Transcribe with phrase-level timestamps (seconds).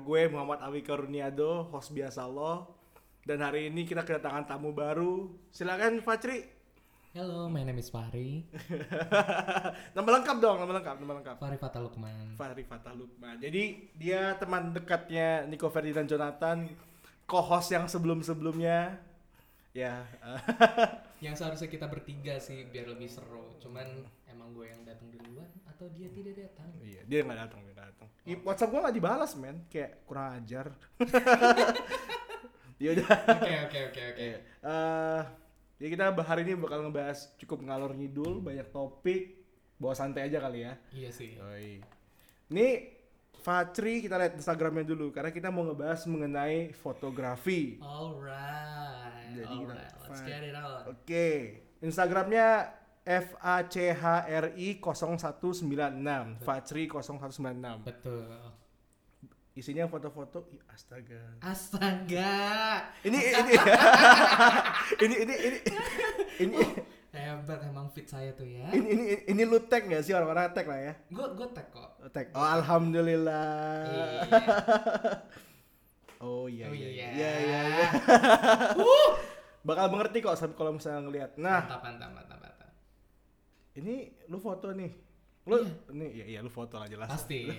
[0.00, 2.80] gue Muhammad Awi Karuniado, host biasa lo.
[3.24, 5.32] Dan hari ini kita kedatangan tamu baru.
[5.48, 6.54] Silakan Fajri.
[7.14, 8.42] Hello, my name is Fahri.
[9.94, 11.36] nama lengkap dong, nama lengkap, nama lengkap.
[11.38, 12.34] Fahri Fatalukman.
[12.34, 13.38] Fahri Fatah Lukman.
[13.38, 16.66] Jadi dia teman dekatnya Nico Ferdinand Jonathan,
[17.30, 18.98] co-host yang sebelum-sebelumnya.
[19.70, 20.02] Ya.
[21.24, 23.58] Yang seharusnya kita bertiga sih biar lebih seru.
[23.62, 23.86] Cuman
[24.26, 26.70] emang gue yang datang duluan atau dia tidak datang?
[26.78, 28.08] Iya, dia nggak datang, dia nggak datang.
[28.24, 29.56] Ih, WhatsApp gua nggak dibalas, men.
[29.66, 30.66] Kayak kurang ajar.
[32.82, 33.08] ya udah.
[33.10, 34.28] Oke, oke, oke, oke.
[34.62, 35.20] Eh,
[35.82, 39.42] ya kita hari ini bakal ngebahas cukup ngalor ngidul, banyak topik.
[39.74, 40.78] Bawa santai aja kali ya.
[40.94, 41.34] Iya sih.
[41.34, 41.82] Yoi.
[42.54, 42.66] Ini
[43.44, 47.76] Fatri kita lihat Instagramnya dulu karena kita mau ngebahas mengenai fotografi.
[47.82, 49.36] Alright.
[49.36, 50.80] Jadi kita- Alright, let's get it on.
[50.88, 51.28] Oke,
[51.84, 52.72] Instagramnya
[53.04, 57.84] F A C H R I 0196, Fatri 0196.
[57.84, 58.32] Betul.
[59.54, 61.38] Isinya foto-foto, astaga.
[61.38, 62.32] Astaga.
[63.06, 63.54] Ini ini
[65.04, 65.36] ini ini ini
[66.42, 66.58] ini
[67.14, 68.74] Hebat emang fit saya tuh ya.
[68.74, 70.92] ini ini, ini lu tag gak sih orang-orang tag lah ya?
[71.06, 71.90] Gue gue tag kok.
[72.10, 72.26] Tag.
[72.34, 73.86] Oh, alhamdulillah.
[73.86, 74.06] Iya.
[76.24, 77.06] Oh iya Oh iya iya.
[77.12, 77.60] iya iya.
[77.68, 77.88] iya.
[79.68, 81.36] Bakal mengerti kok kalau misalnya ngelihat.
[81.36, 82.43] Nah, mantap, mantap, mantap.
[83.74, 83.94] Ini
[84.26, 84.92] lu foto nih.
[85.44, 85.72] Lu Iya.
[85.92, 87.08] ini iya iya lu foto lah jelas.
[87.08, 87.48] Pasti.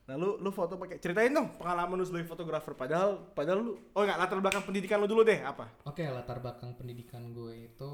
[0.00, 4.02] Nah, lu lu foto pakai ceritain dong pengalaman lu sebagai fotografer padahal padahal lu oh
[4.02, 5.70] enggak latar belakang pendidikan lu dulu deh apa?
[5.86, 7.92] Oke, latar belakang pendidikan gue itu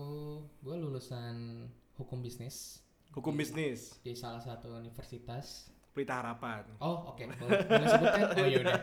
[0.57, 2.81] gue lulusan hukum bisnis
[3.13, 5.69] Hukum Di- bisnis, di salah satu universitas.
[5.93, 6.65] Pelita Harapan.
[6.81, 7.21] Oh, oke.
[7.37, 8.25] Boleh, boleh sebutkan?
[8.37, 8.81] Oh, iya udah.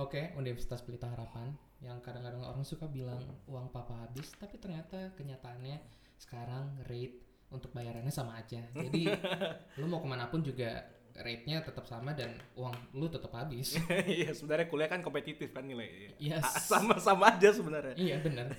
[0.00, 5.80] Oke, Universitas Pelita Harapan yang kadang-kadang orang suka bilang uang papa habis, tapi ternyata kenyataannya
[6.16, 7.23] sekarang rate
[7.54, 8.58] untuk bayarannya sama aja.
[8.68, 9.06] Jadi
[9.78, 10.82] lu mau ke mana pun juga
[11.14, 13.78] rate-nya tetap sama dan uang lu tetap habis.
[14.10, 16.18] Iya, sebenarnya kuliah kan kompetitif kan nilai.
[16.18, 16.42] Yes.
[16.70, 17.94] Sama-sama aja sebenarnya.
[17.94, 18.50] iya benar.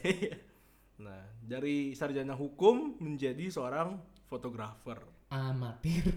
[0.96, 5.04] Nah, dari sarjana hukum menjadi seorang fotografer.
[5.28, 6.08] Amatir.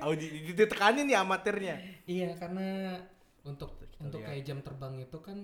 [0.00, 1.76] Oh, di- di- ditekanin nih amatirnya.
[2.06, 2.94] Iya karena
[3.42, 4.30] untuk Kita untuk lihat.
[4.30, 5.38] kayak jam terbang itu kan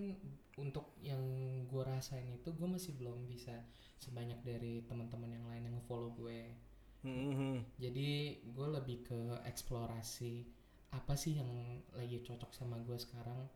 [0.55, 1.19] untuk yang
[1.67, 3.55] gue rasain itu gue masih belum bisa
[3.97, 6.55] sebanyak dari teman-teman yang lain yang follow gue.
[7.01, 10.45] Hmm, Jadi gue lebih ke eksplorasi
[10.91, 11.49] apa sih yang
[11.97, 13.49] lagi cocok sama gue sekarang.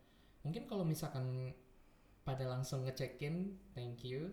[0.47, 1.53] Mungkin kalau misalkan
[2.25, 4.33] pada langsung ngecekin, thank you.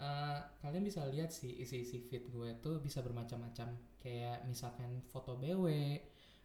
[0.00, 3.76] Eh, kalian bisa lihat sih isi-isi feed gue tuh bisa bermacam-macam.
[4.00, 5.66] Kayak misalkan foto BW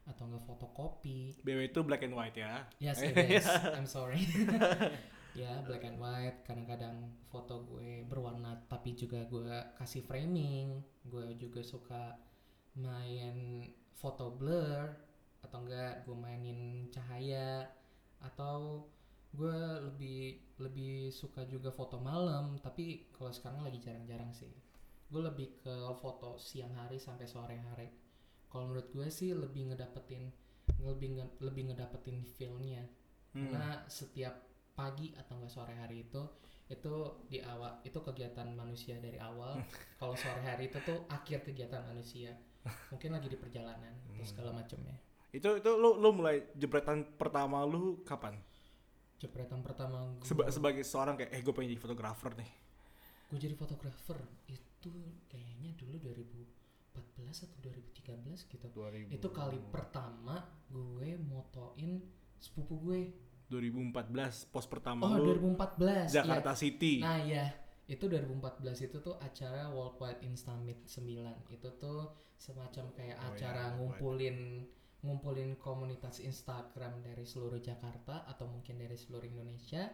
[0.10, 1.38] atau enggak foto kopi.
[1.46, 2.66] BW itu black and white ya.
[2.82, 3.48] Yes, it is.
[3.48, 4.20] I'm sorry.
[5.40, 6.44] ya, black and white.
[6.44, 6.96] Kadang-kadang
[7.32, 9.48] foto gue berwarna, tapi juga gue
[9.80, 10.84] kasih framing.
[11.08, 12.20] Gue juga suka
[12.76, 13.64] main
[13.96, 14.92] foto blur,
[15.40, 16.60] atau enggak gue mainin
[16.92, 17.68] cahaya,
[18.20, 18.86] atau
[19.32, 19.58] gue
[19.88, 20.20] lebih
[20.60, 22.60] lebih suka juga foto malam.
[22.60, 24.52] Tapi kalau sekarang lagi jarang-jarang sih.
[25.10, 27.90] Gue lebih ke foto siang hari sampai sore hari.
[28.50, 30.30] Kalau menurut gue sih lebih ngedapetin
[30.80, 32.86] lebih nge- lebih ngedapetin feel-nya
[33.30, 33.46] Hmm.
[33.54, 34.49] karena setiap
[34.80, 36.24] pagi atau enggak sore hari itu
[36.70, 36.94] itu
[37.28, 39.58] di awal itu kegiatan manusia dari awal.
[40.00, 42.32] Kalau sore hari itu tuh akhir kegiatan manusia.
[42.88, 44.94] Mungkin lagi di perjalanan atau segala macamnya
[45.30, 48.36] Itu itu lu lu mulai jepretan pertama lu kapan?
[49.18, 52.52] jepretan pertama gue Seba- sebagai seorang kayak eh gue pengen jadi fotografer nih.
[53.28, 54.16] gue jadi fotografer.
[54.48, 54.92] Itu
[55.28, 58.66] kayaknya dulu 2014 atau 2013 gitu.
[58.70, 59.12] 2000.
[59.12, 62.00] itu kali pertama gue motoin
[62.38, 63.00] sepupu gue
[63.50, 66.22] 2014 pos pertama oh lu 2014 iya.
[66.22, 67.02] Jakarta City.
[67.02, 67.50] Nah ya,
[67.90, 71.50] itu 2014 itu tuh acara Worldwide Instamit 9.
[71.50, 74.38] Itu tuh semacam kayak Oh acara iya, ngumpulin
[75.00, 79.88] ngumpulin komunitas Instagram dari seluruh Jakarta atau mungkin dari seluruh Indonesia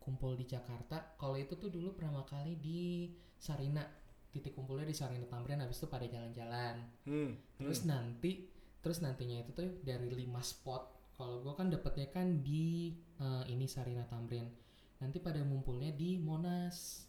[0.00, 1.18] kumpul di Jakarta.
[1.18, 3.82] Kalau itu tuh dulu pertama kali di Sarina.
[4.30, 6.76] Titik kumpulnya di Sarina Tamrin habis itu pada jalan-jalan.
[7.08, 7.32] Hmm.
[7.58, 8.46] Terus nanti
[8.80, 10.95] terus nantinya itu tuh dari lima spot.
[11.16, 14.52] Kalau gua kan dapetnya kan di eh, ini Sarina Tamrin.
[15.00, 17.08] Nanti pada ngumpulnya di Monas.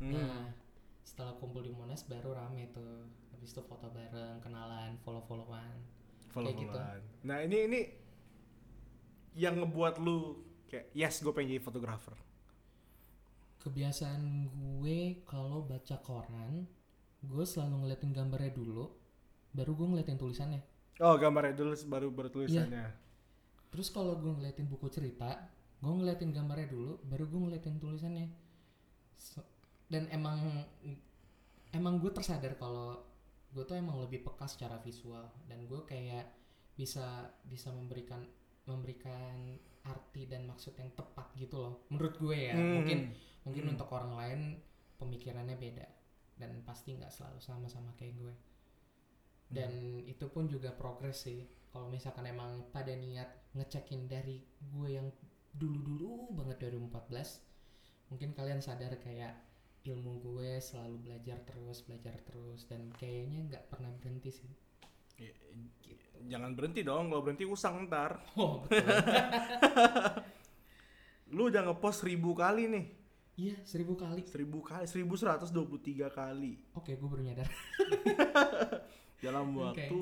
[0.00, 0.12] Hmm.
[0.16, 0.48] Nah,
[1.04, 3.04] setelah kumpul di Monas baru rame tuh.
[3.36, 5.76] Habis itu foto bareng, kenalan, follow-followan.
[6.34, 6.78] kayak gitu.
[7.28, 7.80] Nah, ini ini
[9.38, 12.16] yang ngebuat lu kayak yes gue pengen jadi fotografer.
[13.62, 16.66] Kebiasaan gue kalau baca koran,
[17.22, 18.92] gue selalu ngeliatin gambarnya dulu,
[19.54, 20.62] baru gue ngeliatin tulisannya.
[20.98, 23.03] Oh, gambarnya dulu baru baru tulisannya.
[23.74, 28.30] Terus kalau gue ngeliatin buku cerita, gue ngeliatin gambarnya dulu, baru gue ngeliatin tulisannya.
[29.18, 29.50] So-
[29.84, 30.62] dan emang
[31.70, 33.02] emang gue tersadar kalau
[33.50, 36.26] gue tuh emang lebih peka secara visual dan gue kayak
[36.74, 37.04] bisa
[37.44, 38.22] bisa memberikan
[38.64, 39.54] memberikan
[39.84, 42.80] arti dan maksud yang tepat gitu loh menurut gue ya Hmm.
[42.80, 42.98] mungkin
[43.44, 43.72] mungkin Hmm.
[43.76, 44.40] untuk orang lain
[44.96, 45.86] pemikirannya beda
[46.34, 48.32] dan pasti nggak selalu sama-sama kayak gue
[49.54, 51.46] dan itu pun juga progres sih.
[51.70, 55.06] Kalau misalkan emang pada niat ngecekin dari gue yang
[55.54, 59.38] dulu-dulu banget 2014 mungkin kalian sadar kayak
[59.86, 64.50] ilmu gue selalu belajar terus belajar terus dan kayaknya nggak pernah berhenti sih.
[65.14, 65.30] Ya,
[66.26, 68.18] Jangan berhenti dong, kalau berhenti usang ntar.
[68.40, 68.82] oh betul.
[71.36, 72.86] Lu udah ngepost seribu kali nih.
[73.34, 74.22] iya seribu kali.
[74.26, 76.52] Seribu kali, 1123 kali.
[76.74, 77.48] oke gue baru nyadar
[79.24, 79.98] Dalam waktu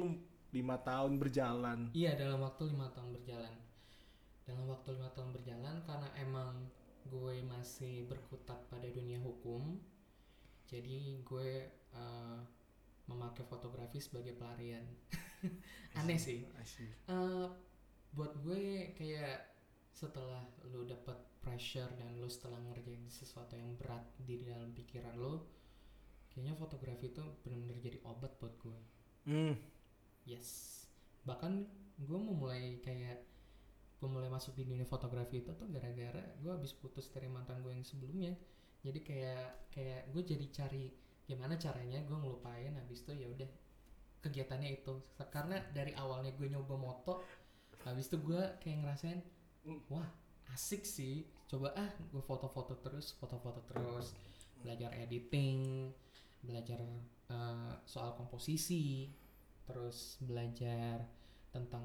[0.52, 1.78] lima tahun berjalan.
[1.96, 3.54] Iya dalam waktu lima tahun berjalan.
[4.44, 6.68] Dalam waktu lima tahun berjalan karena emang
[7.08, 9.80] gue masih berkutat pada dunia hukum,
[10.68, 12.38] jadi gue eh,
[13.08, 14.84] memakai fotografi sebagai pelarian.
[15.98, 16.44] Aneh sih.
[17.08, 17.48] Eh,
[18.12, 19.52] buat gue kayak
[19.92, 25.42] setelah lu dapat pressure dan lu setelah ngerjain sesuatu yang berat di dalam pikiran lu,
[26.30, 28.78] kayaknya fotografi itu benar-benar jadi obat buat gue.
[29.26, 29.54] Hmm.
[30.26, 30.82] Yes.
[31.22, 31.52] Bahkan
[32.02, 33.22] gue mau mulai kayak
[34.02, 37.70] gue mulai masuk di dunia fotografi itu tuh gara-gara gue habis putus dari mantan gue
[37.70, 38.34] yang sebelumnya.
[38.82, 40.84] Jadi kayak kayak gue jadi cari
[41.22, 43.46] gimana caranya gue ngelupain habis itu ya udah
[44.26, 44.98] kegiatannya itu.
[45.30, 47.22] Karena dari awalnya gue nyoba moto,
[47.86, 49.20] habis itu gue kayak ngerasain
[49.86, 50.06] wah
[50.50, 51.26] asik sih.
[51.46, 54.18] Coba ah gue foto-foto terus, foto-foto terus,
[54.58, 55.90] belajar editing,
[56.42, 56.82] belajar
[57.32, 59.08] eh, soal komposisi,
[59.64, 61.00] terus belajar
[61.48, 61.84] tentang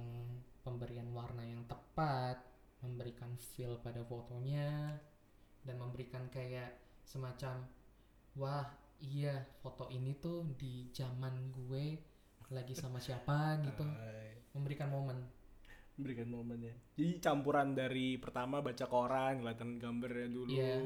[0.61, 2.44] pemberian warna yang tepat,
[2.83, 4.99] memberikan feel pada fotonya,
[5.63, 6.75] dan memberikan kayak
[7.07, 7.63] semacam
[8.35, 8.67] wah
[8.99, 11.85] iya foto ini tuh di zaman gue
[12.51, 13.83] lagi sama siapa gitu,
[14.55, 15.19] memberikan momen.
[15.97, 16.77] Berikan momennya.
[16.93, 20.77] Jadi campuran dari pertama baca koran, ngeliatin gambarnya dulu, Iya.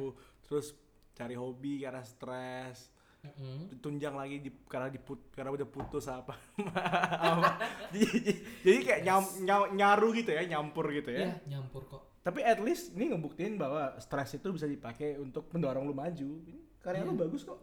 [0.47, 0.71] terus
[1.11, 2.90] cari hobi karena stres,
[3.21, 3.77] Mm-mm.
[3.77, 6.33] tunjang lagi di, karena diput karena udah putus apa.
[7.93, 8.33] Jadi,
[8.65, 11.29] jadi- kayak nyam, nyam- nyaru gitu ya, nyampur gitu ya.
[11.29, 12.01] Iya nyampur kok.
[12.21, 16.29] Tapi at least ini ngebuktiin bahwa stres itu bisa dipakai untuk mendorong lu maju.
[16.41, 17.21] Ini karya lu Iya.
[17.21, 17.59] bagus kok.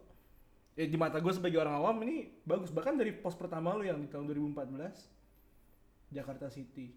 [0.75, 2.71] Ya di mata gue sebagai orang awam ini bagus.
[2.71, 5.11] Bahkan dari post pertama lu yang di tahun 2014
[6.09, 6.95] Jakarta City.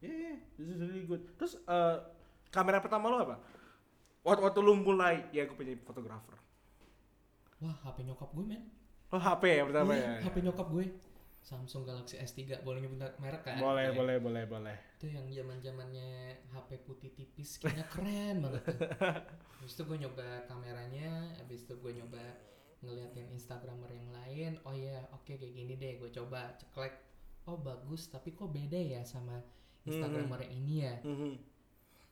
[0.00, 1.20] Yeah, this is really good.
[1.36, 1.96] Terus eh,
[2.48, 3.36] kamera pertama lu apa?
[4.20, 6.39] Waktu, waktu lu mulai, ya gue punya fotografer.
[7.60, 8.62] Wah HP nyokap gue men.
[9.10, 10.24] Oh HP ya pertama Iya, ya.
[10.24, 10.86] HP nyokap gue.
[11.40, 13.56] Samsung Galaxy S3 boleh nyebut merek kan?
[13.56, 13.96] Boleh, Iya.
[13.96, 14.76] boleh, boleh, boleh.
[15.00, 16.08] itu yang zaman zamannya
[16.52, 18.76] HP putih tipis kayaknya keren banget tuh.
[19.64, 22.20] Habis itu gue nyoba kameranya, habis itu gue nyoba
[22.80, 24.52] ngeliatin instagramer yang lain.
[24.64, 26.92] Oh ya, oke kayak gini deh, gue coba ceklek.
[27.44, 29.40] Oh bagus, tapi kok beda ya sama
[29.84, 30.94] instagramer yang ini ya?
[31.00, 31.32] Mhm.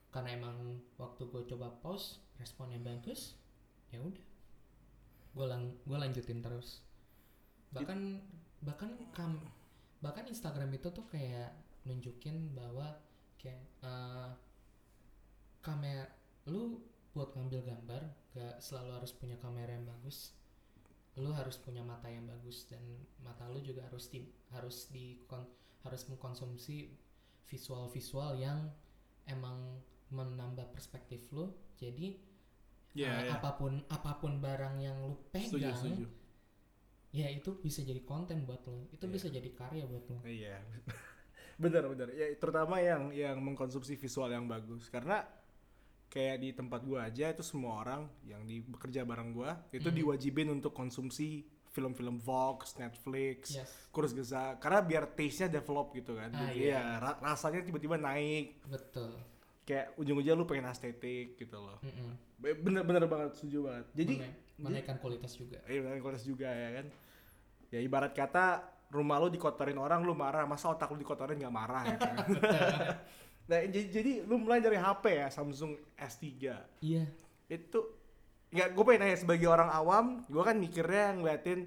[0.09, 0.57] Karena emang
[0.97, 3.37] waktu gue coba post responnya bagus,
[3.89, 4.25] ya udah,
[5.35, 6.83] gue lang gue lanjutin terus.
[7.73, 7.99] Bahkan
[8.63, 9.39] bahkan kam
[9.99, 11.55] bahkan Instagram itu tuh kayak
[11.87, 12.95] nunjukin bahwa
[13.39, 14.31] kayak eh,
[15.63, 16.07] kamera
[16.47, 16.79] lu
[17.11, 18.01] buat ngambil gambar
[18.37, 20.37] gak selalu harus punya kamera yang bagus
[21.19, 22.79] lu harus punya mata yang bagus dan
[23.19, 24.23] mata lu juga harus di
[24.55, 25.49] harus di kon-
[25.83, 26.95] harus mengkonsumsi
[27.49, 28.71] visual-visual yang
[29.27, 29.83] emang
[30.13, 32.15] menambah perspektif lu jadi
[32.91, 33.31] Iya, eh, iya.
[33.37, 36.05] apa pun apa pun barang yang lu Setuju, pegang setuju.
[37.11, 39.13] ya itu bisa jadi konten buat lo itu Iya.
[39.13, 40.57] bisa jadi karya buat lo Iya.
[41.61, 42.07] bener bener.
[42.13, 45.21] Ya terutama yang yang mengkonsumsi visual yang bagus karena
[46.07, 49.95] kayak di tempat gua aja itu semua orang yang di bekerja bareng gua itu Mhm.
[49.95, 56.33] diwajibin untuk konsumsi film-film Vox, Netflix, yes Kurs Geza karena biar taste-nya develop gitu kan.
[56.33, 56.81] Ah, Jadi iya.
[56.81, 59.13] ya ra- rasanya tiba-tiba naik betul
[59.69, 61.77] kayak ujung-ujungnya lu pengen estetik gitu loh.
[62.41, 63.85] Bener-bener banget setuju banget.
[63.93, 66.85] Jadi Menai- menaikkan kualitas juga Iya, dengan kualitas juga ya kan.
[67.69, 71.83] Ya ibarat kata rumah lu dikotorin orang lu marah, masa otak lu dikotorin nggak marah
[71.85, 72.15] ya kan?
[73.49, 76.25] nah jadi, jadi lu mulai dari HP ya Samsung S3
[76.81, 77.09] iya
[77.49, 77.79] itu
[78.49, 81.65] nggak gue pengen nanya sebagai orang awam gue kan mikirnya ngeliatin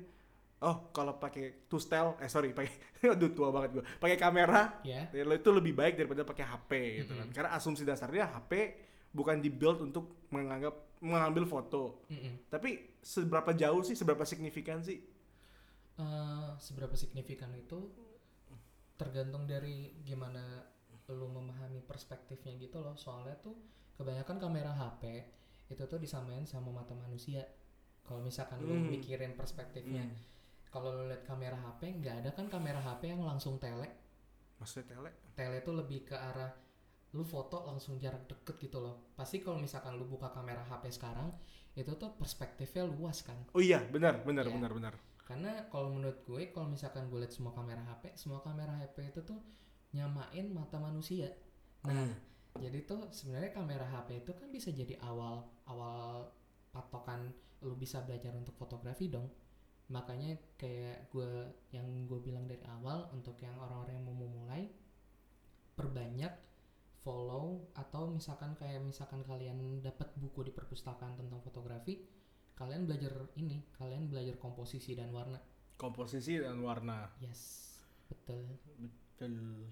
[0.63, 2.71] oh kalau pakai two style eh sorry pakai
[3.15, 5.11] aduh tua banget gue pakai kamera ya.
[5.11, 6.71] ya, itu lebih baik daripada pakai HP
[7.03, 7.27] gitu kan.
[7.27, 7.35] Mm-mm.
[7.35, 8.53] karena asumsi dasarnya HP
[9.11, 12.07] bukan dibuild untuk menganggap mengambil foto.
[12.09, 12.47] Mm-mm.
[12.47, 15.03] tapi seberapa jauh sih seberapa signifikan sih?
[15.99, 17.93] Eh, seberapa signifikan itu
[18.97, 20.63] tergantung dari gimana
[21.13, 22.97] lu memahami perspektifnya gitu loh.
[22.97, 23.53] Soalnya tuh
[23.99, 25.03] kebanyakan kamera HP
[25.69, 27.45] itu tuh disamain sama mata manusia.
[28.07, 28.89] Kalau misalkan lu Hmm.
[28.89, 30.09] mikirin perspektifnya
[30.73, 33.87] kalau lu lihat kamera HP nggak ada kan kamera HP yang langsung tele
[34.57, 36.51] maksudnya tele tele itu lebih ke arah
[37.13, 41.29] lu foto langsung jarak deket gitu loh pasti kalau misalkan lu buka kamera HP sekarang
[41.73, 44.55] itu tuh perspektifnya luas kan Oh iya, benar, benar, Iya.
[44.57, 44.95] benar, benar.
[45.23, 49.21] karena kalau menurut gue kalau misalkan gue lihat semua kamera HP semua kamera HP itu
[49.23, 49.41] tuh
[49.93, 51.29] nyamain mata manusia
[51.85, 52.15] nah Hmm.
[52.59, 56.29] jadi tuh sebenarnya kamera HP itu kan bisa jadi awal awal
[56.69, 59.29] patokan lu bisa belajar untuk fotografi dong
[59.93, 61.29] makanya kayak gue
[61.71, 64.73] yang gue bilang dari awal untuk yang orang-orang yang mau memulai
[65.77, 66.33] perbanyak
[67.05, 72.01] follow atau misalkan kayak misalkan kalian dapat buku di perpustakaan tentang fotografi
[72.57, 75.37] kalian belajar ini kalian belajar komposisi dan warna
[75.73, 77.11] Komposisi dan warna.
[77.19, 77.75] yes
[78.07, 78.45] betul
[79.23, 79.67] Betul.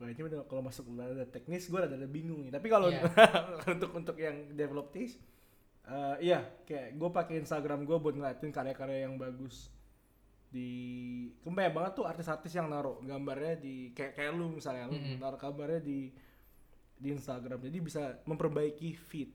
[0.00, 2.52] Udah kalau masuk ada teknis gue ada bingung nih.
[2.52, 3.04] Tapi kalau Iya.
[3.76, 5.20] untuk untuk yang develop taste
[5.90, 9.68] eh, iya kayak gue pakai Instagram gue buat ngeliatin karya-karya yang bagus
[10.50, 10.70] di
[11.42, 15.18] kebanyakan banget tuh artis-artis yang naruh gambarnya di kayak kayak lu misalnya lu Mm-mm.
[15.18, 16.10] naruh gambarnya di
[16.94, 19.30] di Instagram jadi bisa memperbaiki feed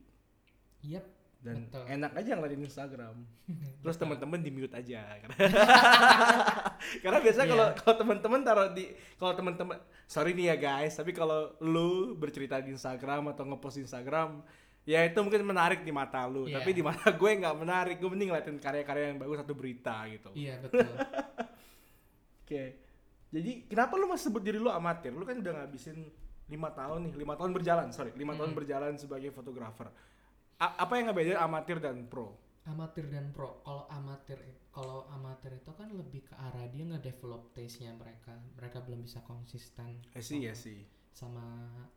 [0.84, 1.08] yep
[1.40, 1.86] dan Betul.
[1.88, 3.16] enak aja ngeliatin Instagram
[3.82, 5.08] terus teman-teman di mute aja
[7.04, 7.54] karena biasanya Iya.
[7.54, 8.86] kalau kalau teman-teman taruh di
[9.16, 13.84] kalau teman-teman sorry nih ya guys tapi kalau lu bercerita di Instagram atau ngepost di
[13.86, 14.42] Instagram
[14.86, 16.62] ya itu mungkin menarik di mata lu Iya.
[16.62, 17.98] tapi di mata gue nggak menarik.
[17.98, 20.30] Gue mending ngeliatin karya-karya yang bagus atau berita gitu.
[20.32, 20.86] Iya betul.
[22.46, 22.64] Oke.
[23.30, 25.12] Jadi kenapa lu masih sebut diri lu amatir?
[25.12, 25.98] Lu kan udah ngabisin
[26.46, 28.14] lima tahun nih lima tahun berjalan sorry.
[28.14, 28.60] Lima tahun Hmm.
[28.62, 29.90] berjalan sebagai fotografer.
[30.56, 32.38] A- apa yang ngebedain amatir dan pro?
[32.64, 33.60] Amatir dan pro.
[33.60, 34.40] Kalau amatir
[34.70, 38.38] kalau amatir itu kan lebih ke arah dia ngedevelop taste-nya mereka.
[38.56, 40.80] Mereka belum bisa konsisten I see, I sama- see.
[41.12, 41.46] sama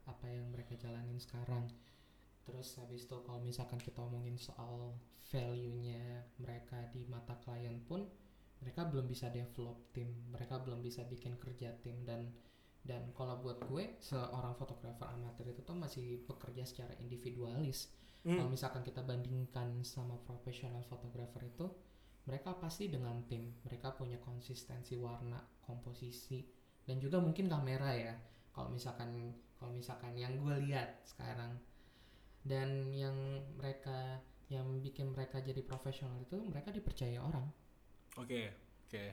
[0.05, 1.67] apa yang mereka jalanin sekarang
[2.49, 4.97] terus habis itu kalau misalkan kita omongin soal
[5.29, 8.09] value-nya mereka di mata klien pun
[8.59, 12.03] mereka belum bisa develop tim mereka belum bisa bikin kerja tim.
[12.03, 12.33] Dan
[12.83, 17.93] dan kalau buat gue seorang fotografer amatir itu tuh masih bekerja secara individualis.
[18.27, 18.35] Hmm.
[18.35, 21.71] kalau misalkan kita bandingkan sama profesional fotografer itu
[22.27, 23.55] mereka pasti dengan tim.
[23.63, 26.43] Mereka punya konsistensi warna komposisi
[26.83, 28.15] dan juga mungkin kamera ya.
[28.51, 31.63] Kalau misalkan kalau misalkan yang gue lihat sekarang
[32.49, 33.15] dan yang
[33.55, 37.45] mereka yang bikin mereka jadi profesional itu mereka dipercaya orang
[38.17, 38.51] Oke,
[38.83, 39.05] oke.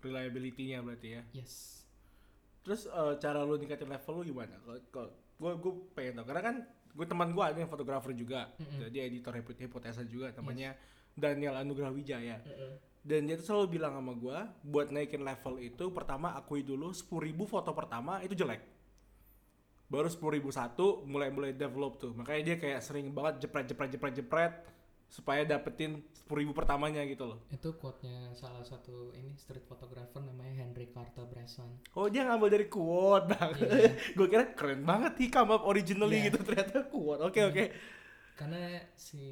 [0.00, 1.22] Reliability-nya berarti ya.
[1.34, 1.84] yes
[2.62, 4.56] Terus eh, cara lu ningkatin level lu gimana?
[4.88, 6.56] Kalau gue gue pengen tau karena kan
[6.94, 8.86] gue teman gue ada yang fotografer juga, Mm-mm.
[8.86, 10.78] jadi editor Hipot- hipotesa juga namanya
[11.12, 12.38] Daniel Anugrah Wijaya.
[12.40, 12.72] Mm-mm.
[13.04, 17.04] Dan dia tuh selalu bilang sama gue, buat naikin level itu pertama akui dulu 10.000
[17.44, 18.64] foto pertama itu jelek.
[19.84, 20.18] Baru 10.000
[20.50, 22.12] satu mulai mulai develop tuh.
[22.12, 24.54] Makanya dia kayak sering banget jepret jepret jepret jepret
[25.06, 27.38] supaya dapetin 10.000 pertamanya gitu loh.
[27.46, 32.66] itu quote-nya salah satu ini street photographer namanya Henry Carter Bresson Oh dia ngambil dari
[32.66, 33.50] quote bang.
[33.54, 33.90] Iya.
[34.18, 36.32] gue kira keren banget sih come up originally Iya.
[36.32, 37.22] gitu ternyata quote.
[37.22, 37.64] Oke oke.
[38.34, 38.58] karena
[38.98, 39.22] si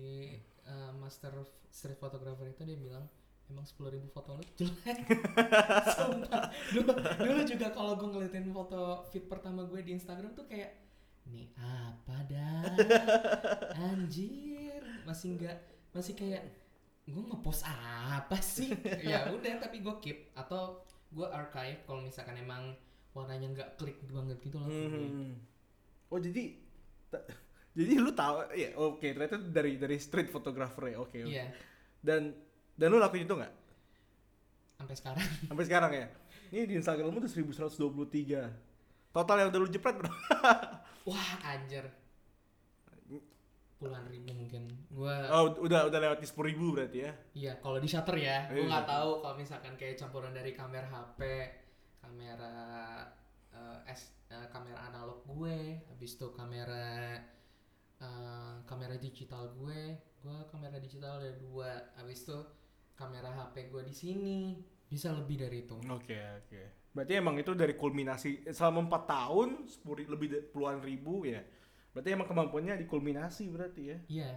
[0.62, 1.34] uh, master
[1.66, 3.02] street photographer itu dia bilang
[3.50, 4.98] emang 10.000 foto lu jelek
[5.96, 6.50] Sumpah.
[6.70, 10.78] dulu, dulu juga kalau gue ngeliatin foto feed pertama gue di Instagram tuh kayak
[11.22, 12.62] nih apa dah
[13.78, 15.58] anjir masih nggak
[15.94, 16.42] masih kayak
[17.06, 18.70] gue ngepost apa sih
[19.02, 20.82] ya udah tapi gue keep atau
[21.12, 22.74] gue archive kalau misalkan emang
[23.12, 24.68] warnanya nggak klik banget gitu loh.
[24.72, 25.36] Hmm.
[26.08, 26.56] Oh jadi
[27.78, 31.12] jadi lu tahu ya oke ternyata dari dari street photographer ya oke.
[31.20, 31.28] oke.
[31.28, 31.52] iya
[32.00, 32.32] Dan
[32.82, 33.52] dan lu lakuin itu nggak
[34.74, 35.22] sampai sekarang
[35.54, 36.06] sampai sekarang ya?
[36.50, 39.14] Ini di Instagram lu tuh 1123.
[39.14, 40.18] Total yang udah lu jepret berapa?
[41.08, 41.86] Wah anjir
[43.76, 47.12] Puluhan ribu mungkin Gua Oh udah udah lewat di 10.000 berarti ya?
[47.34, 48.70] Iya kalau di shutter ya Gue Iya.
[48.70, 51.20] nggak tahu kalau misalkan kayak campuran dari kamera HP
[51.98, 52.54] Kamera
[53.50, 57.18] eh, S, eh, Kamera analog gue Habis itu kamera
[57.98, 62.38] eh, Kamera digital gue Gue kamera digital ada dua Habis itu
[62.94, 64.38] kamera HP gue di sini
[64.86, 66.82] Bisa lebih dari itu Oke oke.
[66.92, 71.40] Berarti emang itu dari kulminasi selama 4 tahun 10 lebih dari puluhan ribu ya.
[71.96, 73.98] Berarti emang kemampuannya dikulminasi berarti ya?
[74.12, 74.32] Iya.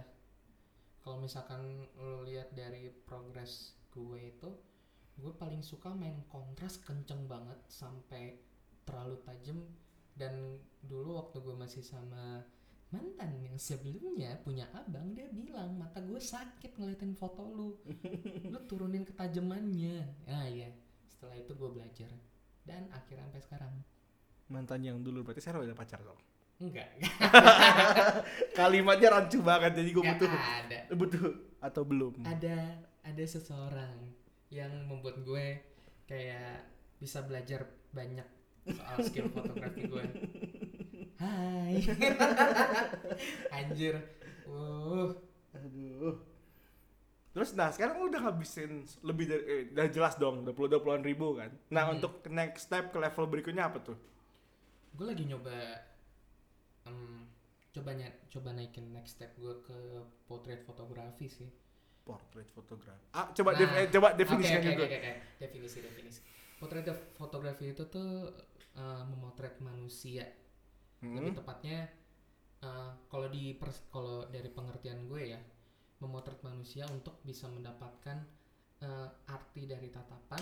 [1.04, 4.50] Kalau misalkan lo lihat dari progres gue itu,
[5.20, 8.40] gue paling suka main kontras kenceng banget sampai
[8.88, 9.60] terlalu tajam
[10.16, 12.40] dan dulu waktu gue masih sama
[12.96, 17.76] mantan yang sebelumnya punya abang dia bilang mata gue sakit ngeliatin foto lu.
[18.48, 20.24] Lu turunin ketajamannya.
[20.24, 20.72] Ah iya.
[21.12, 22.08] Setelah itu gue belajar.
[22.64, 23.72] Dan akhirnya sampai sekarang.
[24.48, 26.16] Mantan yang dulu berarti saya udah pacar dong.
[26.56, 26.88] enggak.
[28.56, 30.78] Kalimatnya rancu banget jadi gue butuh ada.
[30.96, 31.24] butuh
[31.60, 32.24] atau belum?
[32.24, 33.92] ada ada seseorang
[34.48, 35.60] yang membuat gue
[36.08, 36.64] kayak
[36.96, 38.24] bisa belajar banyak
[38.66, 40.04] soal skill fotografi gue
[41.16, 41.80] hai
[43.56, 43.94] anjir
[44.46, 45.10] uh
[45.56, 46.20] Aduh.
[47.32, 51.48] Terus nah sekarang udah ngabisin lebih dari eh, udah jelas dong 20 20-an ribu kan.
[51.68, 51.96] Nah, Hmm.
[51.96, 53.96] untuk next step ke level berikutnya apa tuh?
[54.92, 55.52] gue lagi nyoba
[56.88, 57.28] em,
[57.72, 59.78] coba ny- coba naikin next step gue ke
[60.24, 61.48] potret fotografi sih
[62.00, 63.02] Portrait fotografi.
[63.12, 64.84] Ah, coba Nah, def- eh, coba definisikan Oke, oke, juga.
[64.86, 65.12] oke, oke.
[65.36, 66.20] definisi definisi
[66.56, 68.30] potret fotografi itu tuh
[68.72, 70.24] eh, memotret manusia
[71.00, 71.38] lebih Hmm.
[71.38, 71.78] tepatnya
[72.62, 73.56] eh, kalau di
[73.90, 75.40] kalau dari pengertian gue ya
[75.98, 78.16] memotret manusia untuk bisa mendapatkan
[78.80, 80.40] eh, arti dari tatapan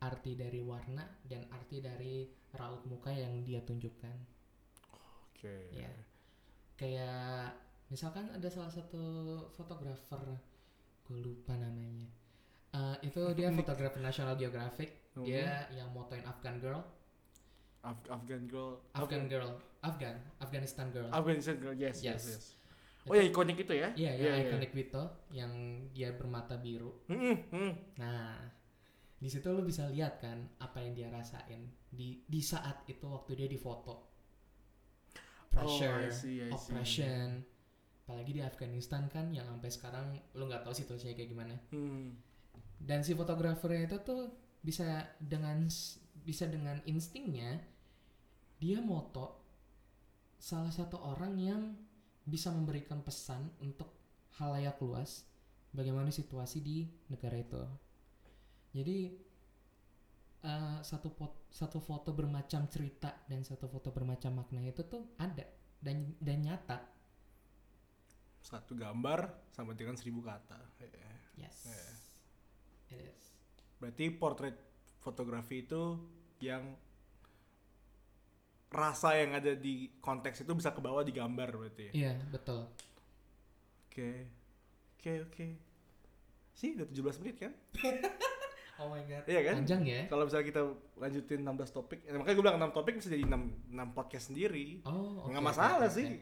[0.00, 4.16] arti dari warna dan arti dari raut muka yang dia tunjukkan
[5.30, 5.56] Oke.
[5.72, 5.92] ya
[6.74, 7.52] kayak
[7.88, 9.02] misalkan ada salah satu
[9.50, 10.20] fotografer
[11.04, 12.08] gue lupa namanya
[12.70, 15.26] Eh, itu dia fotografer National Geographic Hmm.
[15.26, 16.78] dia yang motoin Afghan girl
[17.82, 18.78] Af- Afghan girl.
[18.94, 21.72] Afghan girl Afghan Afghanistan girl Afghanistan girl.
[21.72, 22.24] Yes, yes, Yes.
[22.28, 22.44] yes.
[23.08, 23.88] Oh ya ikonik itu ya?
[23.96, 24.48] Iya, Iya, yang iya.
[24.52, 25.52] iconic Vito yang
[25.90, 27.00] dia bermata biru.
[27.08, 27.72] Hmm, hmm.
[27.96, 28.44] Nah,
[29.16, 33.40] di situ lu bisa lihat kan apa yang dia rasain di di saat itu waktu
[33.40, 34.04] dia difoto.
[35.50, 36.52] Pressure, Oh, I see, I see.
[36.52, 37.42] oppression.
[38.04, 40.06] Apalagi di Afghanistan kan yang sampai sekarang
[40.36, 41.54] lu nggak tahu situasinya kayak gimana.
[41.72, 42.14] Hmm.
[42.76, 44.28] Dan si fotografernya itu tuh
[44.60, 45.66] bisa dengan
[46.20, 47.64] bisa dengan instingnya
[48.60, 49.39] dia moto
[50.40, 51.76] salah satu orang yang
[52.24, 53.92] bisa memberikan pesan untuk
[54.40, 55.28] halayak luas
[55.76, 57.60] bagaimana situasi di negara itu.
[58.72, 58.98] Jadi
[60.40, 65.44] eh, satu pot- satu foto bermacam cerita dan satu foto bermacam makna itu tuh ada
[65.76, 66.78] dan dan nyata.
[68.40, 70.56] Satu gambar sama dengan seribu kata.
[71.36, 71.56] Yes.
[71.68, 71.92] Eh.
[72.96, 73.24] It is.
[73.76, 74.56] Berarti portrait
[75.04, 76.00] fotografi itu
[76.40, 76.76] yang
[78.70, 81.92] rasa yang ada di konteks itu bisa kebawa di gambar berarti ya.
[81.92, 82.70] Iya, betul.
[83.90, 84.10] Oke.
[84.96, 85.46] Oke, oke.
[86.54, 87.52] Sih, udah 17 menit kan?
[88.80, 89.28] Oh my god.
[89.28, 89.54] Iya kan?
[89.60, 90.00] Panjang ya?
[90.08, 90.62] Kalau misalnya kita
[90.96, 94.80] lanjutin 16 topik, ya makanya gue bilang 6 topik bisa jadi 6, 6 podcast sendiri.
[94.88, 96.16] Oh, oke, Nggak masalah oke, sih.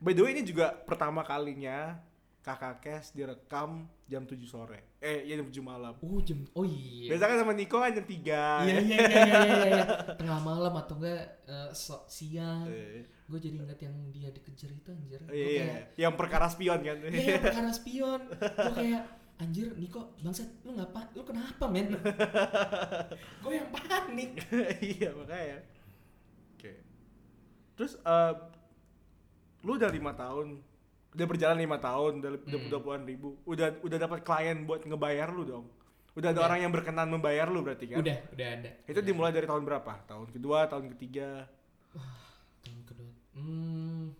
[0.00, 2.00] By the way ini juga pertama kalinya
[2.40, 4.96] kakak Kes direkam jam 7 sore.
[4.98, 5.92] Eh, ya jam 7 malam.
[6.00, 7.12] Oh, jam Oh iya.
[7.12, 8.16] Biasa kan sama Niko kan jam 3.
[8.16, 9.84] Iya iya iya iya iya iya.
[10.16, 12.64] Tengah malam atau enggak eh, so- siang.
[12.66, 15.20] Eh, Gue jadi inget yang dia dikejar itu anjir.
[15.22, 15.62] Gua Iya, iya.
[15.62, 16.96] kayak, Yang perkara spion kan.
[16.98, 18.20] Iya, iya, perkara spion.
[18.32, 19.02] Gue kayak
[19.40, 21.88] anjir Niko bangsat lu ngapa lu kenapa men
[23.42, 24.36] gue yang panik
[24.84, 25.64] iya makanya
[26.52, 26.72] oke
[27.72, 28.32] terus eh
[29.64, 30.60] lu udah lima tahun
[31.10, 32.66] udah berjalan lima tahun udah Hmm.
[32.70, 33.28] udah puluhan ribu.
[33.44, 35.66] Udah udah dapat klien buat ngebayar lu dong.
[36.14, 36.46] Udah ada Udah.
[36.50, 38.02] orang yang berkenan membayar lu berarti kan?
[38.02, 38.70] Udah udah ada.
[38.86, 39.92] Itu Udah dimulai dari tahun berapa?
[40.06, 41.46] Tahun kedua tahun ketiga?
[42.62, 43.10] Tahun kedua.
[43.34, 44.14] Hmm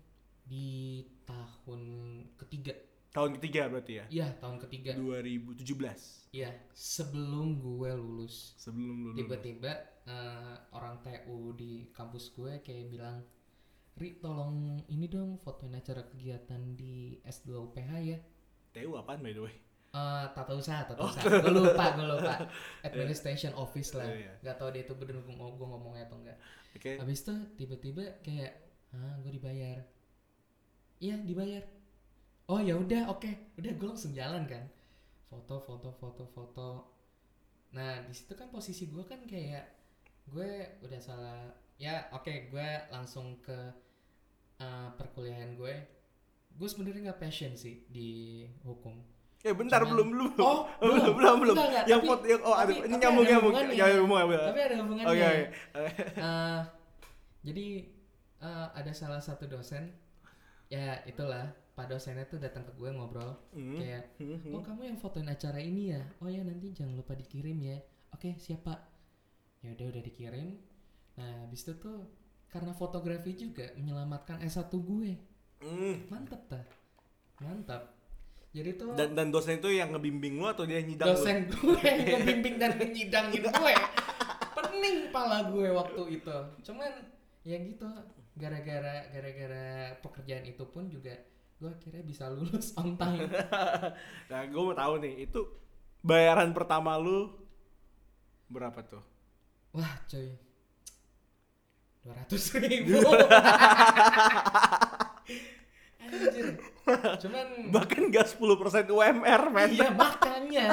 [0.46, 1.82] di tahun
[2.36, 2.74] ketiga.
[3.10, 4.04] Tahun ketiga berarti ya?
[4.06, 4.94] Iya tahun ketiga.
[4.94, 8.54] 2017 iya sebelum gue lulus.
[8.54, 9.18] Sebelum lu lulus.
[9.18, 9.72] tiba-tiba
[10.06, 13.18] eh, orang TU di kampus gue kayak bilang
[14.00, 18.18] Ri tolong ini dong fotoin acara kegiatan di S2 UPH ya
[18.72, 19.54] TU apaan by the way
[19.90, 21.26] Eh, tata usaha, tata usaha.
[21.26, 22.46] Gue lupa, gue lupa.
[22.86, 24.06] Administration office lah.
[24.06, 24.32] Iya, iya.
[24.46, 26.38] Gak tau dia itu bener gue ngomongnya atau enggak.
[26.78, 28.54] oke Habis itu tiba-tiba kayak,
[28.94, 29.82] ah gue dibayar.
[31.02, 31.66] Iya dibayar.
[32.46, 33.58] Oh ya udah, oke.
[33.58, 34.62] Udah gue langsung jalan kan.
[35.26, 36.68] Foto, foto, foto, foto.
[37.74, 39.74] Nah di situ kan posisi gue kan kayak
[40.30, 41.50] gue udah salah.
[41.82, 43.58] Ya oke, gue langsung ke
[44.60, 45.74] eh, perkuliahan gue.
[46.52, 48.10] Gue sebenarnya nggak passion sih di
[48.62, 48.92] hukum.
[49.40, 50.30] Eh bentar Cuman- belum belum.
[50.38, 51.14] Oh, belum belum.
[51.16, 51.56] belum belum.
[51.56, 53.52] Enggak, enggak, yang tapi- pot yang oh ada tapi- ini tapi nyambung ada nyambung.
[53.56, 54.40] Ya nyambung nyambung.
[54.44, 55.08] Tapi ada hubungannya.
[55.08, 55.42] Oke oke.
[56.20, 56.60] Eh,
[57.40, 57.66] jadi
[58.38, 59.84] eh, ada salah satu dosen,
[60.66, 63.76] ya itulah, pak dosennya tuh datang ke gue ngobrol, Hmm.
[63.76, 64.52] kayak, Hmm, hmm.
[64.52, 67.76] oh kamu yang fotoin acara ini ya, oh ya nanti jangan lupa dikirim ya,
[68.10, 68.76] oke siapa?
[69.60, 70.56] Ya udah udah dikirim.
[71.16, 72.08] Nah habis itu tuh
[72.50, 75.10] karena fotografi juga menyelamatkan S1 gue,
[75.60, 75.96] Hmm.
[76.06, 76.60] mantap ta,
[77.38, 77.94] mantap.
[78.50, 81.14] Jadi tuh Dan dan dosen itu yang ngebimbing lu atau dia yang nyidang lu?
[81.14, 83.74] dosen gue yang ngebimbing dan nyidangin gue
[84.50, 86.90] pening pala gue waktu itu cuman
[87.40, 87.86] ya gitu
[88.34, 91.14] gara-gara gara-gara pekerjaan itu pun juga
[91.56, 93.30] gue akhirnya bisa lulus on time
[94.30, 95.40] Nah, gue mau tahu nih, itu
[96.00, 97.30] bayaran pertama lu
[98.46, 99.04] berapa tuh?
[99.70, 100.34] wah coy
[102.00, 102.96] dua ratus ribu
[106.00, 106.46] anjir
[107.20, 109.70] cuman Bahkan gak 10% UMR, men.
[109.70, 110.68] iya makanya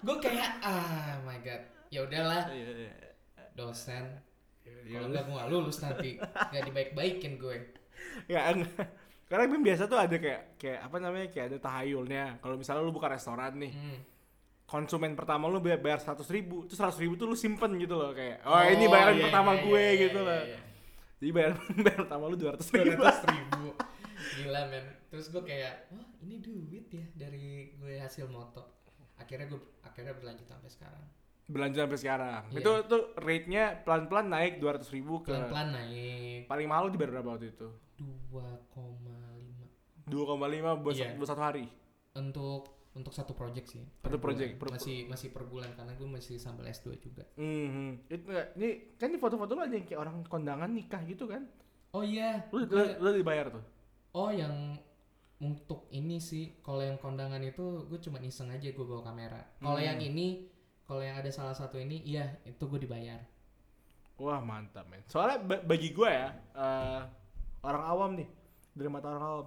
[0.00, 1.60] gue kayak ah my god
[1.90, 2.92] ya udahlah Iya, iya.
[3.52, 4.04] dosen
[4.88, 7.56] Ya Kalau enggak gue gak lulus nanti Gak dibaik-baikin gue
[8.30, 8.86] Ya enggak.
[9.28, 12.40] Karena kan biasa tuh ada kayak kayak apa namanya kayak ada tahayulnya.
[12.40, 14.00] Kalau misalnya lu buka restoran nih, Hmm.
[14.64, 18.40] konsumen pertama lu bayar seratus ribu, terus seratus ribu tuh lu simpen gitu loh kayak,
[18.44, 20.42] oh, ini bayaran iya, pertama iya, gue iya, gitu iya, loh.
[20.48, 20.58] iya.
[21.18, 21.52] Jadi bayar
[21.84, 23.02] bayar pertama lu dua ratus ribu.
[23.02, 23.74] 200 ribu
[24.18, 28.82] gila men terus gue kayak wah ini duit ya dari gue hasil moto
[29.14, 31.04] akhirnya gue akhirnya berlanjut sampai sekarang
[31.48, 32.44] Berlanjut sampai sekarang.
[32.52, 32.60] Iya.
[32.60, 37.00] Itu tuh rate-nya pelan-pelan naik dua ratus ribu ke pelan pelan naik paling mahal di
[37.00, 37.72] berapa waktu itu?
[37.96, 41.16] 2,5 2,5 buat, Iya.
[41.16, 41.64] buat satu hari.
[42.12, 44.60] untuk untuk satu project sih Satu Per project, bulan.
[44.60, 47.88] per- masih masih per bulan karena gue masih sambil S2 juga Mhm.
[48.06, 51.46] Itu nggak- ini kan ini foto-foto lu aja yang kayak orang kondangan nikah gitu kan?
[51.90, 53.64] oh iya Lu, gue- lu dibayar tuh.
[54.12, 54.76] oh yang
[55.38, 59.78] untuk ini sih kalau yang kondangan itu gue cuma iseng aja gue bawa kamera kalau
[59.78, 59.86] Hmm.
[59.86, 60.50] yang ini
[60.82, 63.22] kalau yang ada salah satu ini iya itu gue dibayar
[64.16, 64.98] Wah mantap men.
[65.06, 67.00] Soalnya ba- bagi gue ya eh,
[67.60, 68.26] orang awam nih
[68.72, 69.46] dari mata orang awam.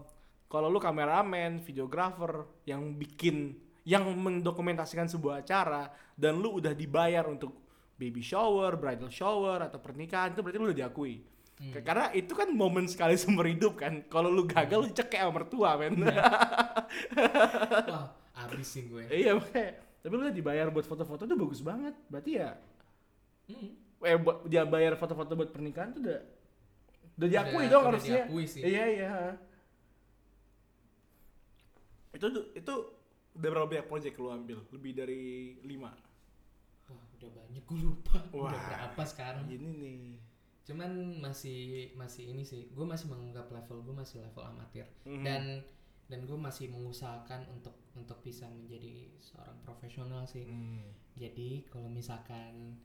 [0.52, 7.56] Kalau lu kameramen, videografer yang bikin yang mendokumentasikan sebuah acara dan lu udah dibayar untuk
[7.96, 11.24] baby shower, bridal shower atau pernikahan itu berarti lu udah diakui.
[11.56, 11.72] Hmm.
[11.80, 14.04] Karena itu kan momen sekali seumur hidup kan.
[14.06, 16.04] Kalau lu gagal lu cekek sama mertua men.
[17.92, 18.12] wah
[18.44, 19.72] abis sih gue iya makanya.
[20.02, 21.96] Tapi lu udah dibayar buat foto-foto tuh bagus banget.
[22.12, 22.52] Berarti ya
[23.50, 23.74] Hmm.
[24.02, 26.20] eh buat dia bayar foto-foto buat pernikahan tuh udah
[27.20, 28.14] udah diakui Udah- dong udah harusnya.
[28.24, 28.62] diakui sih.
[28.64, 29.12] Iya iya.
[32.22, 32.74] Itu itu
[33.32, 34.62] udah berapa banyak project lu ambil?
[34.70, 35.24] Lebih dari
[35.66, 35.90] lima.
[36.92, 38.22] Wah, udah banyak gue lupa.
[38.30, 38.54] Wah.
[38.54, 39.50] Udah berapa sekarang?
[39.50, 40.02] Ini nih.
[40.62, 42.70] Cuman masih masih ini sih.
[42.70, 44.86] Gue masih menganggap level gue masih level amatir.
[45.10, 45.24] Mhm.
[45.26, 45.44] Dan
[46.12, 50.44] dan gue masih mengusahakan untuk untuk bisa menjadi seorang profesional sih.
[50.44, 50.92] Hmm.
[51.16, 52.76] Jadi kalau misalkan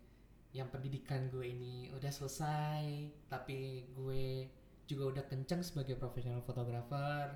[0.55, 4.46] yang pendidikan gue ini udah selesai, tapi gue
[4.87, 7.35] juga udah kencang sebagai profesional fotografer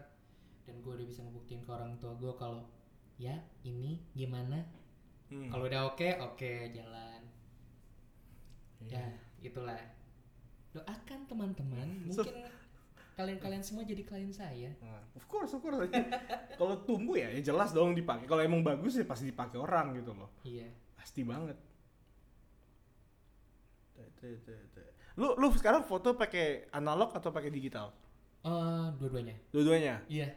[0.62, 2.62] dan gue udah bisa ngebuktiin ke orang tua gue kalau
[3.16, 4.64] ya ini gimana
[5.26, 5.46] Hmm.
[5.46, 7.22] kalau udah oke oke jalan
[8.82, 8.98] Iya.
[8.98, 9.04] ya
[9.40, 9.78] itulah
[10.70, 12.34] doakan teman-teman mungkin
[13.14, 15.86] kalian-kalian semua jadi klien saya Nah, of course, of course.
[16.58, 18.24] Kalau tumbuh ya, ya jelas dong dipakai.
[18.24, 20.32] Kalau emang bagus ya pasti dipakai orang gitu loh.
[20.42, 21.54] iya Pasti banget.
[25.14, 27.92] Lu lu sekarang foto pakai analog atau pakai digital?
[28.40, 30.00] Eh, dua-duanya Dua-duanya.
[30.08, 30.32] iya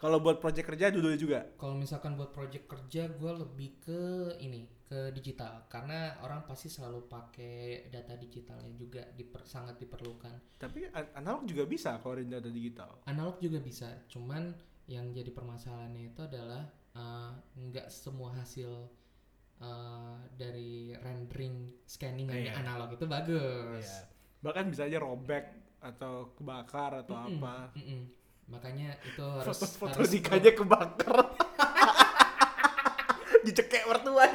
[0.00, 1.40] Kalau buat project kerja dua-duanya juga.
[1.54, 4.00] kalau misalkan buat project kerja gue lebih ke
[4.40, 10.88] ini ke digital karena orang pasti selalu pakai data digitalnya juga diper, sangat diperlukan Tapi
[10.90, 12.98] an- analog juga bisa kalau ada digital.
[13.06, 14.50] analog juga bisa cuman
[14.88, 18.72] yang jadi permasalahannya itu adalah eh, nggak semua hasil
[19.60, 22.56] eh, dari rendering scanning Iya.
[22.56, 24.08] analog itu bagus Iya.
[24.40, 25.44] Bahkan bisa aja robek
[25.78, 27.56] atau kebakar atau Mm-mm, apa.
[27.76, 28.02] mm-mm.
[28.50, 31.16] Makanya itu harus Foto-foto harus nikahnya kebakar.
[33.40, 34.28] Dicekek mertua.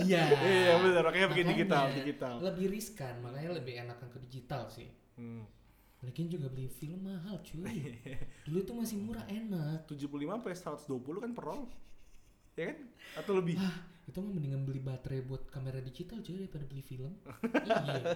[0.00, 2.34] iya Iya benar, makanya Makanya digital, digital.
[2.40, 5.48] lebih riskan makanya lebih enakan ke digital sih Hmm.
[6.00, 7.96] Lagian juga beli film mahal cuy
[8.46, 11.64] Dulu tuh masih murah enak 75 sampai 120 kan per roll.
[12.52, 12.78] Ya kan?
[13.16, 13.56] Atau lebih.
[14.06, 17.10] Itu mah mendingan beli baterai buat kamera digital cuy daripada beli film
[17.66, 18.06] Iya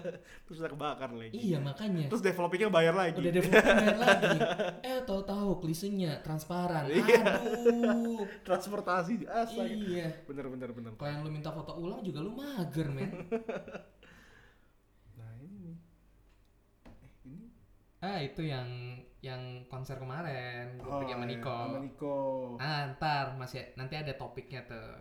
[0.47, 1.35] Terus udah kebakar lagi.
[1.35, 3.19] Iya makanya Terus developingnya bayar lagi.
[3.19, 4.39] Udah developer bayar lagi
[4.87, 7.43] Eh tahu-tahu klisenya transparan Iya.
[7.43, 9.67] Aduh Transportasi astaga.
[9.67, 10.95] Iya Bener bener bener.
[10.95, 13.11] Kalau yang lu minta foto ulang juga lu mager men
[15.19, 15.75] Nah ini.
[16.87, 17.47] Eh ini.
[17.99, 22.17] Ah itu yang yang konser kemarin gue pergi sama iya, Niko Sama Niko.
[22.57, 24.97] Ah ntar masih nanti ada topiknya tuh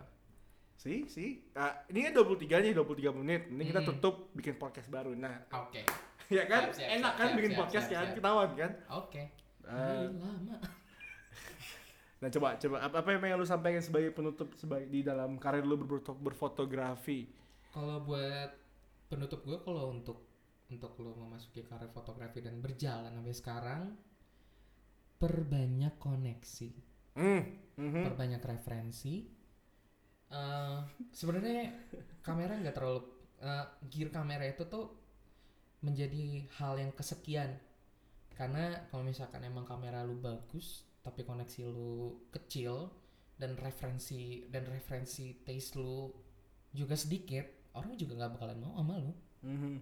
[0.80, 1.44] Sih, sih.
[1.52, 3.42] Nah, ini kan 23 nih, 23 menit.
[3.46, 3.88] Ini kita Hmm.
[3.92, 5.12] tutup bikin podcast baru.
[5.12, 5.84] Nah, Oke
[6.32, 6.72] ya kan?
[6.72, 8.06] Siap, siap, Enak siap, kan siap, bikin siap, podcast siap, kan?
[8.06, 8.16] siap.
[8.16, 8.70] Ketahuan kan?
[8.90, 9.22] Oke
[9.60, 10.56] Eh, Ih, lama
[12.20, 15.62] nah coba coba apa, apa yang pengen lu sampaikan sebagai penutup sebagai di dalam karir
[15.62, 17.28] lu berfoto, berfotografi?
[17.70, 18.50] Kalau buat
[19.06, 20.26] penutup gue kalau untuk
[20.66, 23.82] untuk lo memasuki karir fotografi dan berjalan sampai sekarang
[25.16, 26.70] perbanyak koneksi,
[27.14, 27.42] Hmm.
[27.76, 28.02] mhm.
[28.06, 29.39] perbanyak referensi.
[30.30, 30.78] Eh,
[31.10, 31.74] Sebenarnya
[32.22, 33.02] kamera nggak terlalu
[33.42, 34.86] eh, gear kamera itu tuh
[35.80, 37.56] menjadi hal yang kesekian
[38.36, 42.92] karena kalau misalkan emang kamera lu bagus tapi koneksi lu kecil
[43.40, 46.12] dan referensi dan referensi taste lu
[46.70, 49.74] juga sedikit orang juga nggak bakalan mau sama lu Mhm.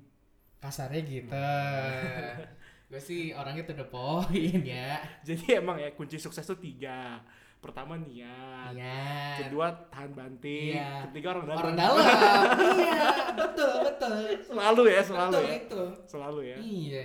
[0.62, 1.30] kasarnya gitu
[2.88, 7.20] gue sih orangnya to the point ya Jadi emang ya kunci sukses tuh tiga.
[7.58, 9.02] Pertama niat Iya.
[9.40, 11.08] kedua tahan banting Iya.
[11.08, 11.98] ketiga orang dalam Orang dalam.
[12.78, 13.02] iya,
[13.34, 14.14] betul, betul.
[14.44, 15.82] selalu ya selalu betul ya itu.
[16.06, 17.04] selalu ya Iya.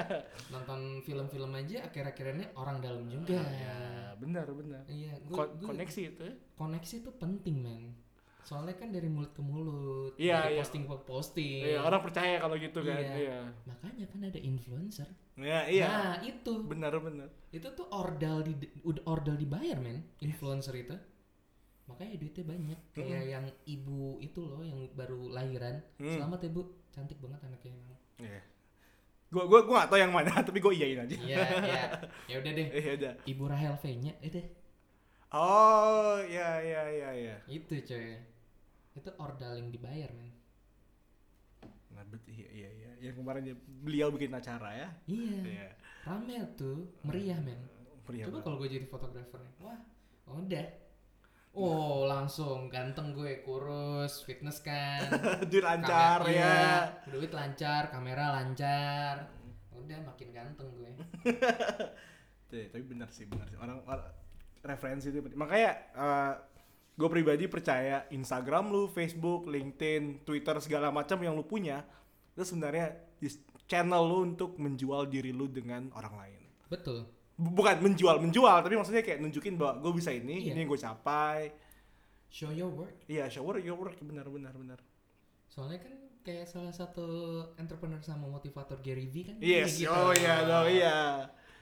[0.52, 3.42] Nonton film-film aja akhir-akhirnya orang dalam juga.
[3.42, 3.78] ya
[4.16, 6.34] benar benar Iya, gua, Ko- gua- koneksi itu ya.
[6.54, 7.84] koneksi itu penting, men.
[8.48, 10.60] Soalnya kan dari mulut ke mulut, Iya, dari iya.
[10.64, 11.60] posting ke posting.
[11.68, 13.12] Iya, orang percaya kalau gitu kan Iya.
[13.20, 15.08] iya Makanya kan ada influencer.
[15.36, 16.52] iya iya Nah, itu.
[16.64, 18.56] benar benar Itu tuh ordal di
[19.04, 20.00] ordal dibayar, men.
[20.24, 20.96] Influencer itu.
[21.84, 22.78] Makanya duitnya banyak.
[22.92, 25.84] Kayak yang ibu itu loh yang baru lahiran.
[26.00, 26.16] Hmm.
[26.16, 26.62] Selamat ya, Bu.
[26.88, 28.00] Cantik banget anaknya emang.
[28.18, 28.40] iya
[29.28, 31.36] gua gua gua gak tau yang mana tapi gua iyain aja Iya,
[31.68, 31.84] iya.
[32.32, 32.68] Ya udah deh.
[32.72, 34.40] iya udah Ibu Rahel V-nya itu
[35.28, 38.16] oh iya iya iya iya itu coy.
[38.98, 40.34] Itu ordal yang dibayar, men.
[41.88, 45.38] Nah, bet, iya iya iya yang kemarin dia- beliau bikin acara ya Iya.
[45.44, 45.68] iya
[46.04, 47.58] Rame tuh, meriah, men.
[48.02, 48.44] Pria Coba banget.
[48.44, 49.52] kalau gue jadi fotografernya.
[49.58, 49.78] Wah,
[50.26, 50.66] udah.
[51.50, 55.00] Oh, langsung ganteng gue, kurus, fitness kan.
[55.50, 56.68] duit lancar Kamera- ya iya,
[57.06, 59.14] duit lancar, kamera lancar.
[59.70, 60.90] Udah makin ganteng gue.
[62.48, 64.08] Tuh, tapi benar sih benar sih orang, orang
[64.60, 65.76] referensi itu makanya
[66.98, 71.86] gue pribadi percaya Instagram lu, Facebook, LinkedIn, Twitter segala macam yang lu punya
[72.34, 72.98] itu sebenarnya
[73.64, 76.40] channel lu untuk menjual diri lu dengan orang lain.
[76.66, 77.06] Betul.
[77.34, 80.52] Bu- Bukan menjual menjual, tapi maksudnya kayak nunjukin bahwa gue bisa ini, Iya.
[80.52, 81.54] ini yang gue capai.
[82.28, 83.06] Show your work.
[83.06, 84.78] Iya, show work, your work, benar benar benar.
[85.48, 87.06] Soalnya kan kayak salah satu
[87.56, 89.36] entrepreneur sama motivator Gary Vee kan.
[89.38, 89.94] Yes, kayak gitu.
[89.94, 90.96] oh iya, oh iya.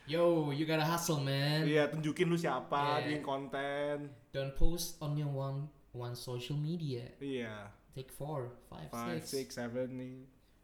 [0.06, 1.66] Yo, you gotta hustle, man.
[1.66, 3.10] Iya, tunjukin lu siapa, Yeah.
[3.10, 3.94] bikin konten.
[4.30, 7.10] Don't post on your one one social media.
[7.18, 10.16] Iya, Take four, five, five, six, six, seven nih.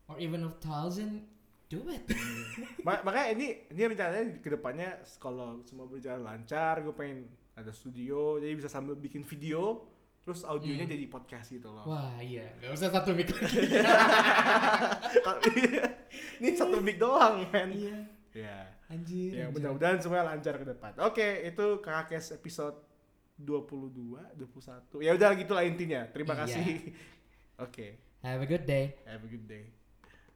[0.07, 1.27] or even a thousand.
[1.67, 2.05] Do it.
[2.87, 7.25] Ma- makanya ini ini rencananya ke depannya kalau semua berjalan lancar gue pengen
[7.57, 9.81] ada studio jadi bisa sambil bikin video
[10.21, 10.93] terus audionya Hmm.
[10.93, 13.73] jadi podcast gitu loh Wah iya, gak usah satu mic lagi.
[16.45, 17.97] ini satu mic doang men iya,
[18.37, 18.57] ya
[18.93, 19.31] anjir.
[19.33, 22.77] ya mudah-mudahan semuanya lancar ke depan oke itu kakakes episode
[23.41, 26.41] 22 21 ya udah gitulah intinya terima Iya.
[26.45, 26.67] kasih
[27.65, 27.89] oke
[28.23, 28.95] Have a good day.
[29.03, 29.67] have a good day